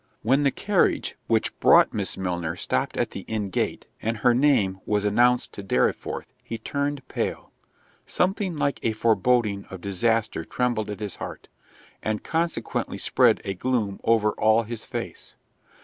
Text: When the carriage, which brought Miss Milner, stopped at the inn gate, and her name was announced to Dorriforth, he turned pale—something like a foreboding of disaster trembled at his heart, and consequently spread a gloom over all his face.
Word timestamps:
When 0.23 0.41
the 0.41 0.49
carriage, 0.49 1.15
which 1.27 1.55
brought 1.59 1.93
Miss 1.93 2.17
Milner, 2.17 2.55
stopped 2.55 2.97
at 2.97 3.11
the 3.11 3.19
inn 3.27 3.51
gate, 3.51 3.85
and 4.01 4.17
her 4.17 4.33
name 4.33 4.81
was 4.83 5.05
announced 5.05 5.53
to 5.53 5.63
Dorriforth, 5.63 6.25
he 6.43 6.57
turned 6.57 7.07
pale—something 7.07 8.57
like 8.57 8.79
a 8.81 8.93
foreboding 8.93 9.65
of 9.69 9.79
disaster 9.81 10.43
trembled 10.43 10.89
at 10.89 11.01
his 11.01 11.17
heart, 11.17 11.49
and 12.01 12.23
consequently 12.23 12.97
spread 12.97 13.41
a 13.45 13.53
gloom 13.53 13.99
over 14.03 14.31
all 14.31 14.63
his 14.63 14.85
face. 14.85 15.35